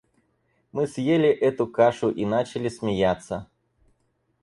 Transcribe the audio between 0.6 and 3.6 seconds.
Мы съели эту кашу и начали смеяться.